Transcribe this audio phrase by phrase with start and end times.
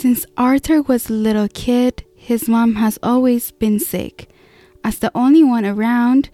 [0.00, 4.28] Since Arthur was a little kid, his mom has always been sick.
[4.84, 6.30] As the only one around,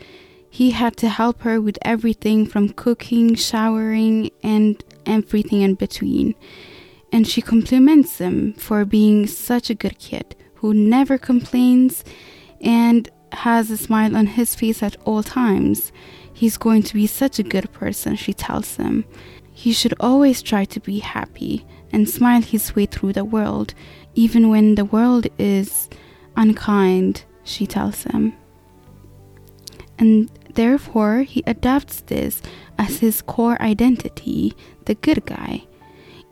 [0.50, 6.34] he had to help her with everything from cooking, showering, and everything in between.
[7.10, 12.04] And she compliments him for being such a good kid who never complains
[12.60, 15.90] and has a smile on his face at all times.
[16.34, 19.06] He's going to be such a good person, she tells him.
[19.56, 23.72] He should always try to be happy and smile his way through the world,
[24.14, 25.88] even when the world is
[26.36, 28.34] unkind, she tells him.
[29.96, 32.42] And therefore, he adopts this
[32.78, 34.54] as his core identity,
[34.86, 35.62] the good guy.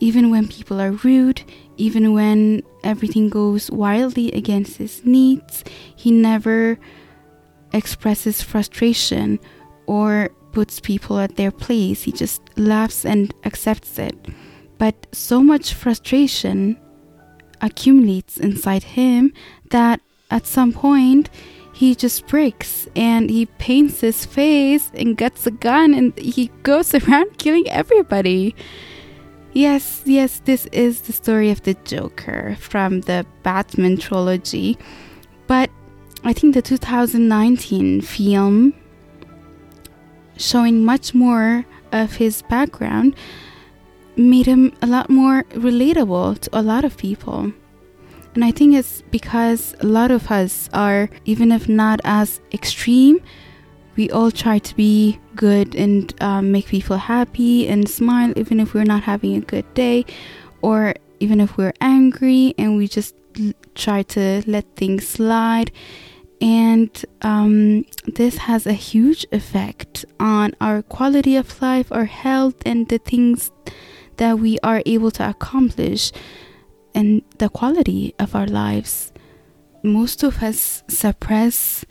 [0.01, 1.45] Even when people are rude,
[1.77, 5.63] even when everything goes wildly against his needs,
[5.95, 6.77] he never
[7.73, 9.39] expresses frustration
[9.87, 12.02] or puts people at their place.
[12.02, 14.16] He just laughs and accepts it.
[14.79, 16.79] But so much frustration
[17.60, 19.32] accumulates inside him
[19.71, 21.30] that at some point
[21.73, 26.95] he just breaks and he paints his face and gets a gun and he goes
[26.95, 28.55] around killing everybody.
[29.52, 34.79] Yes, yes, this is the story of the Joker from the Batman trilogy.
[35.46, 35.71] But
[36.24, 38.74] I think the 2019 film
[40.43, 43.15] showing much more of his background
[44.16, 47.52] made him a lot more relatable to a lot of people.
[48.34, 53.21] And I think it's because a lot of us are, even if not as extreme,
[53.96, 58.73] we all try to be good and um, make people happy and smile, even if
[58.73, 60.06] we're not having a good day,
[60.62, 65.71] or even if we're angry and we just l- try to let things slide
[66.43, 72.88] and um, this has a huge effect on our quality of life, our health, and
[72.88, 73.53] the things
[74.16, 76.10] that we are able to accomplish
[76.97, 79.12] and the quality of our lives.
[79.84, 81.84] Most of us suppress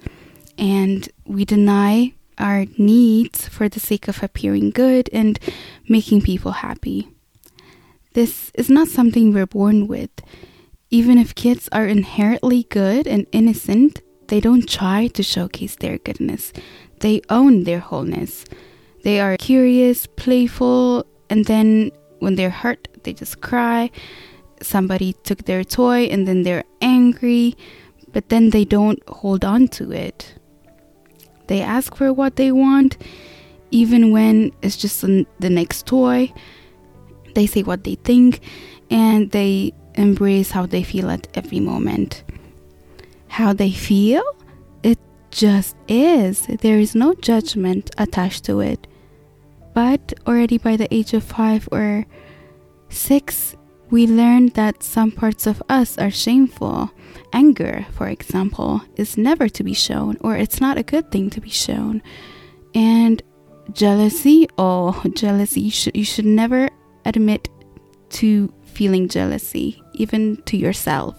[0.57, 5.39] and we deny our needs for the sake of appearing good and
[5.87, 7.07] making people happy.
[8.13, 10.11] This is not something we're born with.
[10.89, 16.53] Even if kids are inherently good and innocent, they don't try to showcase their goodness,
[17.01, 18.45] they own their wholeness.
[19.03, 23.91] They are curious, playful, and then when they're hurt, they just cry.
[24.61, 27.57] Somebody took their toy and then they're angry,
[28.13, 30.33] but then they don't hold on to it.
[31.47, 32.97] They ask for what they want,
[33.71, 36.31] even when it's just the next toy.
[37.35, 38.39] They say what they think,
[38.89, 42.23] and they embrace how they feel at every moment
[43.31, 44.23] how they feel,
[44.83, 44.99] it
[45.31, 46.47] just is.
[46.47, 48.87] There is no judgment attached to it.
[49.73, 52.05] But already by the age of five or
[52.89, 53.55] six,
[53.89, 56.91] we learn that some parts of us are shameful.
[57.31, 61.39] Anger, for example, is never to be shown, or it's not a good thing to
[61.39, 62.01] be shown.
[62.75, 63.23] And
[63.71, 66.69] jealousy, oh, jealousy, you should, you should never
[67.05, 67.47] admit
[68.19, 71.15] to feeling jealousy, even to yourself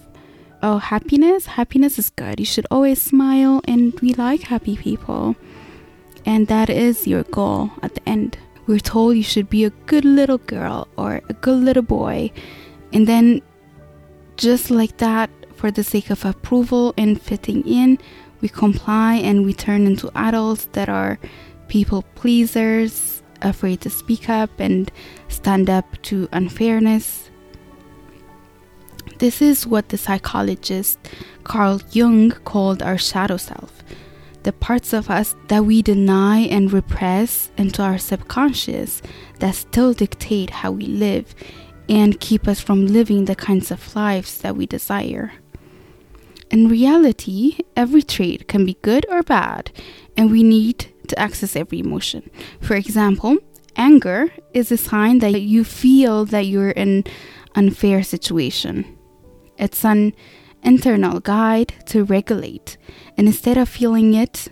[0.63, 2.39] oh, happiness, happiness is good.
[2.39, 5.35] You should always smile, and we like happy people.
[6.25, 8.37] And that is your goal at the end.
[8.65, 12.31] We're told you should be a good little girl or a good little boy.
[12.93, 13.41] And then,
[14.37, 17.99] just like that, for the sake of approval and fitting in,
[18.39, 21.19] we comply and we turn into adults that are
[21.67, 24.89] people pleasers, afraid to speak up and
[25.27, 27.22] stand up to unfairness
[29.19, 30.99] this is what the psychologist
[31.43, 33.83] Carl Jung called our shadow self
[34.43, 39.01] the parts of us that we deny and repress into our subconscious
[39.39, 41.33] that still dictate how we live
[41.89, 45.31] and keep us from living the kinds of lives that we desire.
[46.51, 49.71] In reality, every trait can be good or bad,
[50.15, 52.29] and we need to access every emotion.
[52.61, 53.37] For example,
[53.75, 57.03] anger is a sign that you feel that you're in an
[57.55, 58.97] unfair situation.
[59.57, 60.13] It's an
[60.63, 62.77] internal guide to regulate.
[63.17, 64.47] And instead of feeling it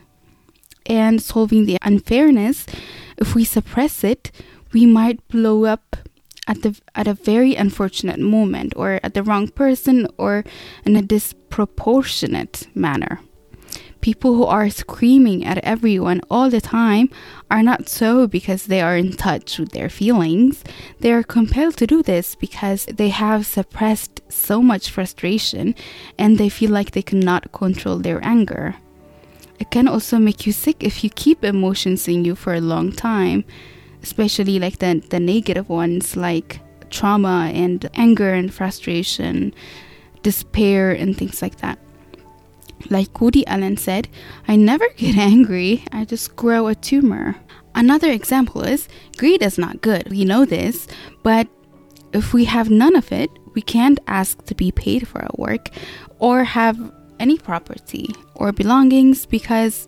[0.86, 2.66] and solving the unfairness,
[3.18, 4.32] if we suppress it,
[4.74, 5.96] we might blow up
[6.48, 10.44] at the at a very unfortunate moment or at the wrong person or
[10.86, 13.22] in a disproportionate manner.
[14.02, 17.10] People who are screaming at everyone all the time
[17.52, 20.64] are not so because they are in touch with their feelings.
[21.00, 25.76] They are compelled to do this because they have suppressed so much frustration
[26.18, 28.76] and they feel like they cannot control their anger.
[29.60, 32.92] It can also make you sick if you keep emotions in you for a long
[32.92, 33.46] time,
[34.02, 36.60] especially like the, the negative ones like
[36.90, 39.54] trauma and anger and frustration,
[40.24, 41.78] despair, and things like that.
[42.90, 44.08] Like Woody Allen said,
[44.48, 47.36] I never get angry, I just grow a tumor.
[47.74, 48.88] Another example is
[49.18, 50.10] greed is not good.
[50.10, 50.88] We know this,
[51.24, 51.48] but
[52.14, 55.70] if we have none of it, we can't ask to be paid for our work
[56.20, 59.88] or have any property or belongings because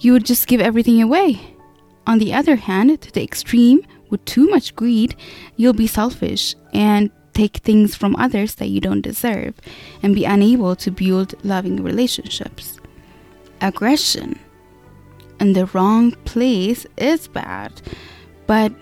[0.00, 1.40] you would just give everything away.
[2.06, 3.80] On the other hand, to the extreme,
[4.10, 5.16] with too much greed,
[5.56, 9.54] you'll be selfish and take things from others that you don't deserve
[10.02, 12.78] and be unable to build loving relationships.
[13.60, 14.38] Aggression
[15.40, 17.72] in the wrong place is bad,
[18.46, 18.72] but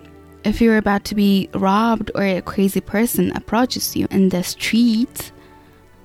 [0.45, 5.33] if you're about to be robbed or a crazy person approaches you in the street,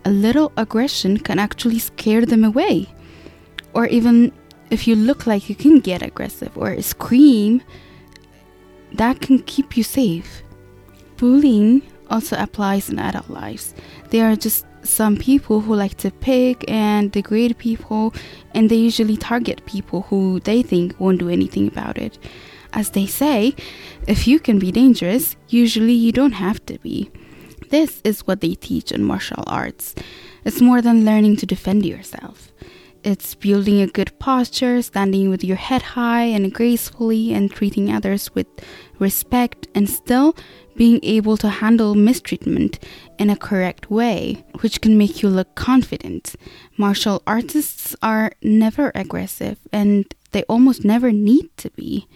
[0.05, 2.87] a little aggression can actually scare them away.
[3.73, 4.31] Or even
[4.69, 7.61] if you look like you can get aggressive or scream,
[8.93, 10.43] that can keep you safe.
[11.17, 13.73] Bullying also applies in adult lives.
[14.09, 18.13] There are just some people who like to pick and degrade people,
[18.53, 22.17] and they usually target people who they think won't do anything about it.
[22.73, 23.55] As they say,
[24.07, 27.09] if you can be dangerous, usually you don't have to be.
[27.69, 29.95] This is what they teach in martial arts.
[30.45, 32.51] It's more than learning to defend yourself.
[33.07, 38.35] It's building a good posture, standing with your head high and gracefully, and treating others
[38.35, 38.47] with
[38.99, 40.35] respect, and still
[40.75, 42.79] being able to handle mistreatment
[43.17, 46.35] in a correct way, which can make you look confident.
[46.75, 52.09] Martial artists are never aggressive, and they almost never need to be.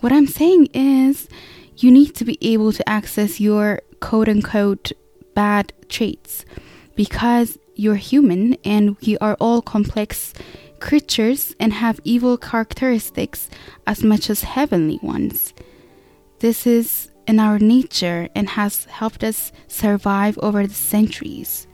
[0.00, 1.28] What I'm saying is,
[1.76, 4.92] you need to be able to access your quote unquote
[5.34, 6.46] bad traits
[6.94, 10.32] because you're human and we are all complex
[10.80, 13.48] creatures and have evil characteristics
[13.86, 15.54] as much as heavenly ones.
[16.40, 21.66] This is in our nature and has helped us survive over the centuries.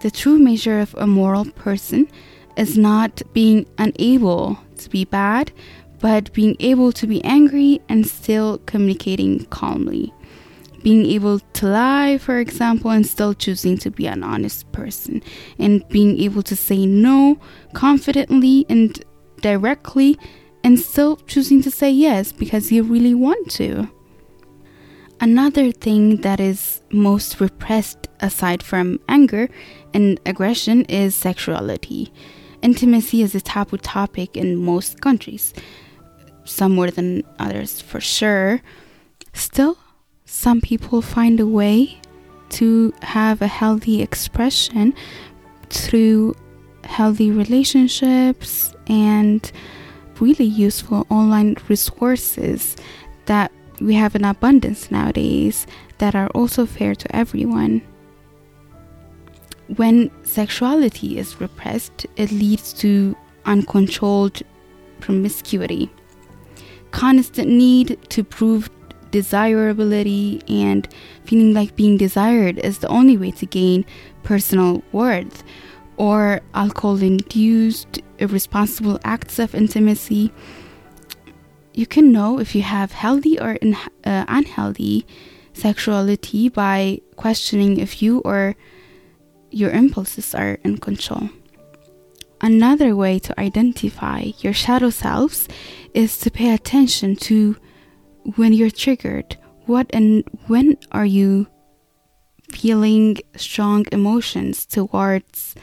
[0.00, 2.08] The true measure of a moral person
[2.56, 5.52] is not being unable to be bad,
[6.00, 10.12] but being able to be angry and still communicating calmly
[10.82, 15.22] being able to lie, for example, and still choosing to be an honest person,
[15.58, 17.38] and being able to say no
[17.72, 19.02] confidently and
[19.40, 20.18] directly,
[20.64, 23.88] and still choosing to say yes because you really want to.
[25.20, 29.48] Another thing that is most repressed aside from anger
[29.94, 32.12] and aggression is sexuality.
[32.60, 35.54] Intimacy is a taboo topic in most countries,
[36.44, 38.62] some more than others for sure.
[39.32, 39.78] Still,
[40.32, 42.00] some people find a way
[42.48, 44.94] to have a healthy expression
[45.68, 46.34] through
[46.84, 49.52] healthy relationships and
[50.20, 52.76] really useful online resources
[53.26, 55.66] that we have in abundance nowadays
[55.98, 57.82] that are also fair to everyone.
[59.76, 63.14] When sexuality is repressed, it leads to
[63.44, 64.40] uncontrolled
[64.98, 65.90] promiscuity,
[66.90, 68.70] constant need to prove
[69.12, 70.88] desirability and
[71.24, 73.84] feeling like being desired is the only way to gain
[74.24, 75.44] personal worth,
[75.96, 80.32] or alcohol induced irresponsible acts of intimacy.
[81.72, 85.06] You can know if you have healthy or in, uh, unhealthy
[85.52, 88.56] sexuality by questioning if you or
[89.50, 91.28] your impulses are in control.
[92.40, 95.46] Another way to identify your shadow selves
[95.94, 97.56] is to pay attention to
[98.36, 99.36] when you're triggered,
[99.66, 101.46] what and when are you
[102.50, 105.54] feeling strong emotions towards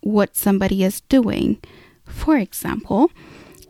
[0.00, 1.60] what somebody is doing?
[2.06, 3.10] For example,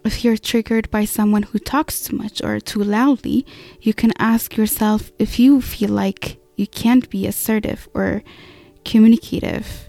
[0.04, 3.44] if you're triggered by someone who talks too much or too loudly,
[3.80, 8.22] you can ask yourself if you feel like you can't be assertive or
[8.84, 9.87] communicative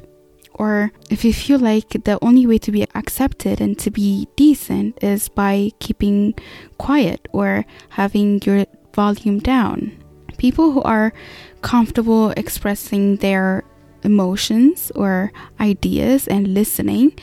[0.60, 5.02] or if you feel like the only way to be accepted and to be decent
[5.02, 6.36] is by keeping
[6.78, 9.98] quiet or having your volume down.
[10.38, 11.14] People who are
[11.62, 13.64] comfortable expressing their
[14.04, 17.18] emotions or ideas and listening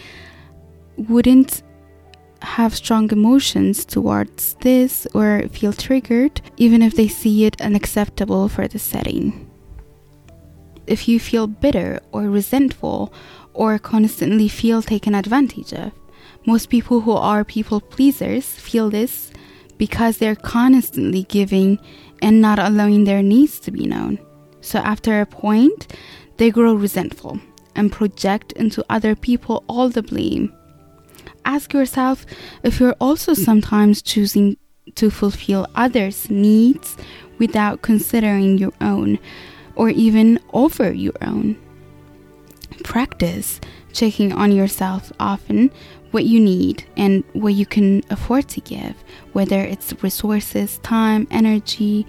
[0.97, 1.63] wouldn't
[2.41, 8.67] have strong emotions towards this or feel triggered, even if they see it unacceptable for
[8.67, 9.46] the setting
[10.87, 13.13] if you feel bitter or resentful
[13.55, 15.93] or constantly feel taken advantage of.
[16.47, 19.31] Most people who are people pleasers feel this
[19.79, 21.79] because they're constantly giving
[22.23, 24.19] and not allowing their needs to be known.
[24.61, 25.95] So after a point,
[26.37, 27.41] they grow resentful
[27.75, 30.53] and project into other people all the blame.
[31.45, 32.27] Ask yourself
[32.63, 34.57] if you're also sometimes choosing
[34.95, 36.97] to fulfill others' needs
[37.39, 39.19] without considering your own
[39.77, 41.57] or even over your own.
[42.83, 43.61] Practice
[43.93, 45.71] checking on yourself often
[46.11, 48.95] what you need and what you can afford to give,
[49.33, 52.07] whether it's resources, time, energy,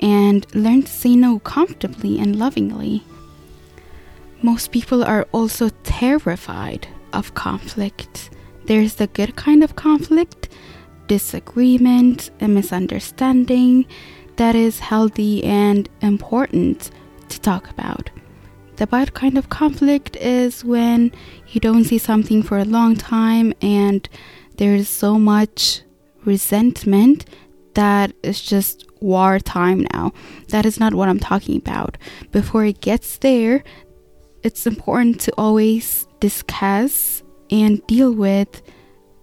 [0.00, 3.02] and learn to say no comfortably and lovingly.
[4.42, 8.30] Most people are also terrified of conflict.
[8.66, 10.48] There's the good kind of conflict,
[11.06, 13.86] disagreement, and misunderstanding
[14.36, 16.90] that is healthy and important
[17.44, 18.10] talk about.
[18.76, 21.12] The bad kind of conflict is when
[21.48, 24.08] you don't see something for a long time and
[24.56, 25.82] there's so much
[26.24, 27.26] resentment
[27.74, 30.12] that it's just war time now.
[30.48, 31.98] That is not what I'm talking about.
[32.32, 33.62] Before it gets there,
[34.42, 38.62] it's important to always discuss and deal with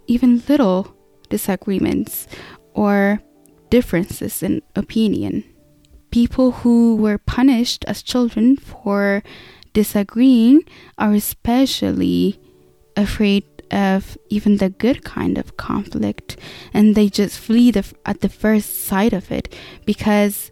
[0.08, 0.96] even little
[1.30, 2.28] disagreements
[2.74, 3.22] or
[3.70, 5.44] differences in opinion.
[6.12, 9.24] People who were punished as children for
[9.74, 10.64] disagreeing
[10.98, 12.40] are especially
[12.96, 16.36] afraid of even the good kind of conflict
[16.74, 20.52] and they just flee the, at the first sight of it because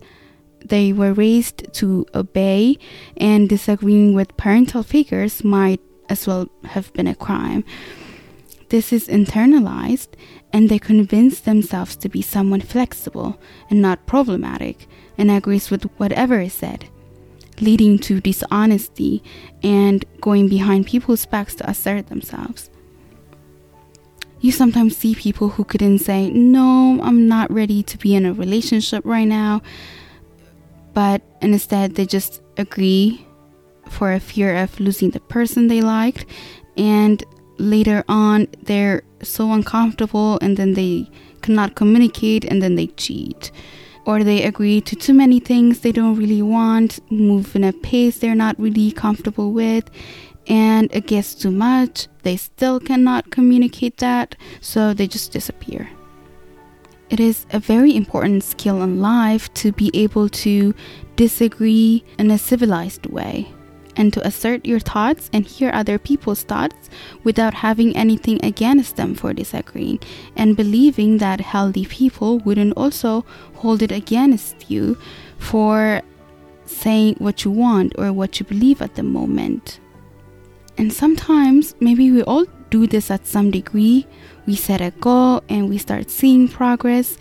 [0.63, 2.77] they were raised to obey
[3.17, 7.63] and disagreeing with parental figures might as well have been a crime.
[8.69, 10.09] This is internalized
[10.53, 16.39] and they convince themselves to be someone flexible and not problematic and agrees with whatever
[16.39, 16.87] is said,
[17.59, 19.23] leading to dishonesty
[19.63, 22.69] and going behind people's backs to assert themselves.
[24.39, 28.33] You sometimes see people who couldn't say, No, I'm not ready to be in a
[28.33, 29.61] relationship right now,
[30.93, 33.25] but instead they just agree
[33.89, 36.25] for a fear of losing the person they liked
[36.77, 37.23] and
[37.59, 41.09] later on they're so uncomfortable and then they
[41.41, 43.51] cannot communicate and then they cheat.
[44.05, 48.17] Or they agree to too many things they don't really want move in a pace
[48.17, 49.89] they're not really comfortable with
[50.47, 52.07] and it gets too much.
[52.23, 55.89] They still cannot communicate that so they just disappear.
[57.09, 60.73] It is a very important skill in life to be able to
[61.15, 63.51] disagree in a civilized way
[63.99, 66.89] and to assert your thoughts and hear other people's thoughts
[67.25, 69.99] without having anything against them for disagreeing,
[70.37, 73.25] and believing that healthy people wouldn't also
[73.55, 74.97] hold it against you
[75.37, 76.01] for
[76.65, 79.79] saying what you want or what you believe at the moment.
[80.77, 84.07] And sometimes, maybe we all do this at some degree.
[84.45, 87.17] We set a goal and we start seeing progress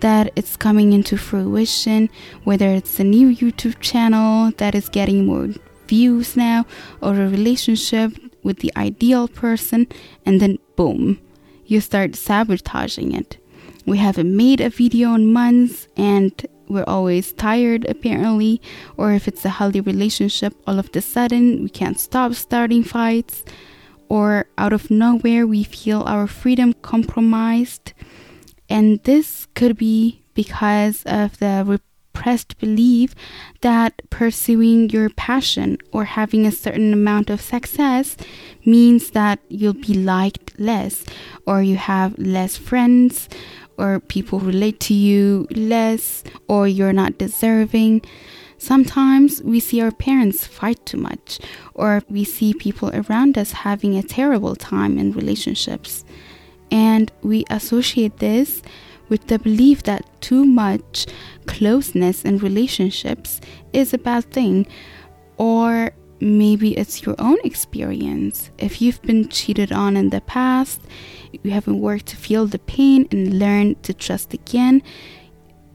[0.00, 2.10] that it's coming into fruition,
[2.42, 5.50] whether it's a new YouTube channel that is getting more
[5.88, 6.66] views now
[7.00, 8.12] or a relationship
[8.42, 9.86] with the ideal person,
[10.24, 11.20] and then boom,
[11.64, 13.38] you start sabotaging it.
[13.86, 16.32] We haven't made a video in months and
[16.68, 18.60] we're always tired apparently,
[18.96, 23.44] or if it's a healthy relationship, all of the sudden we can't stop starting fights,
[24.08, 27.92] or out of nowhere we feel our freedom compromised.
[28.68, 31.80] And this could be because of the
[32.16, 33.14] repressed belief
[33.60, 38.16] that pursuing your passion or having a certain amount of success
[38.64, 41.04] means that you'll be liked less,
[41.46, 43.28] or you have less friends,
[43.76, 48.02] or people relate to you less, or you're not deserving.
[48.58, 51.38] Sometimes we see our parents fight too much,
[51.74, 56.04] or we see people around us having a terrible time in relationships.
[56.70, 58.62] And we associate this
[59.08, 61.06] with the belief that too much
[61.46, 63.40] closeness in relationships
[63.72, 64.66] is a bad thing,
[65.36, 68.50] or maybe it's your own experience.
[68.58, 70.80] If you've been cheated on in the past,
[71.42, 74.82] you haven't worked to feel the pain and learn to trust again,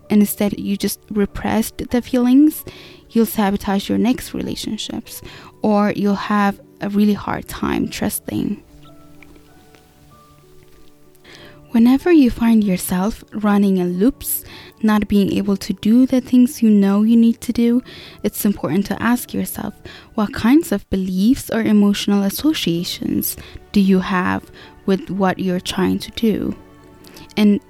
[0.10, 2.66] and instead you just repressed the feelings,
[3.12, 5.22] you'll sabotage your next relationships,
[5.62, 8.62] or you'll have a really hard time trusting.
[11.72, 14.44] Whenever you find yourself running in loops,
[14.84, 17.82] not being able to do the things you know you need to do,
[18.24, 19.74] it's important to ask yourself
[20.16, 23.38] what kinds of beliefs or emotional associations
[23.72, 24.52] do you have
[24.86, 26.54] with what you're trying to do?
[27.38, 27.62] And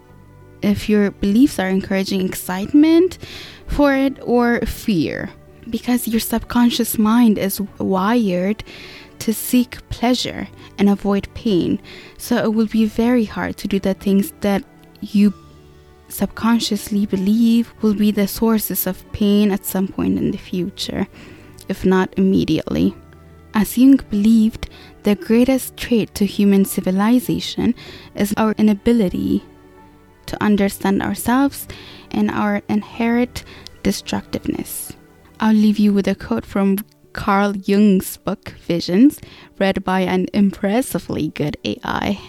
[0.63, 3.19] if your beliefs are encouraging excitement
[3.67, 5.29] for it or fear,
[5.69, 8.63] because your subconscious mind is wired
[9.21, 10.47] to seek pleasure
[10.77, 11.79] and avoid pain.
[12.17, 14.63] So it will be very hard to do the things that
[14.99, 15.33] you
[16.09, 21.07] subconsciously believe will be the sources of pain at some point in the future,
[21.69, 22.95] if not immediately.
[23.53, 24.69] As Jung believed,
[25.03, 27.75] the greatest trait to human civilization
[28.15, 29.43] is our inability
[30.25, 31.67] to understand ourselves
[32.09, 33.43] and our inherent
[33.83, 34.93] destructiveness.
[35.39, 36.77] I'll leave you with a quote from
[37.13, 39.19] Carl Jung's book Visions,
[39.59, 42.19] read by an impressively good AI.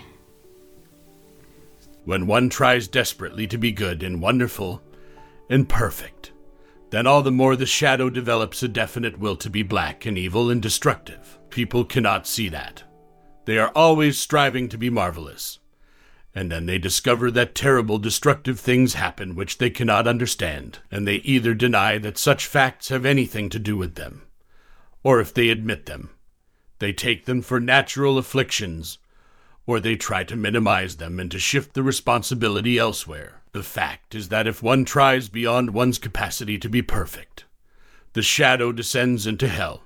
[2.04, 4.82] When one tries desperately to be good and wonderful
[5.48, 6.32] and perfect,
[6.90, 10.50] then all the more the shadow develops a definite will to be black and evil
[10.50, 11.38] and destructive.
[11.48, 12.82] People cannot see that.
[13.44, 15.58] They are always striving to be marvelous.
[16.34, 21.16] And then they discover that terrible, destructive things happen which they cannot understand, and they
[21.16, 24.22] either deny that such facts have anything to do with them,
[25.02, 26.10] or if they admit them,
[26.78, 28.98] they take them for natural afflictions,
[29.66, 33.42] or they try to minimize them and to shift the responsibility elsewhere.
[33.52, 37.44] The fact is that if one tries beyond one's capacity to be perfect,
[38.14, 39.84] the shadow descends into hell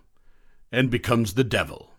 [0.73, 1.91] and becomes the devil.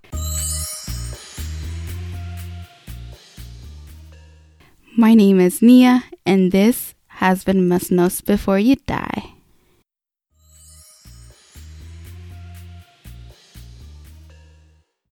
[4.97, 9.36] My name is Nia, and this has been Must Knows Before You Die.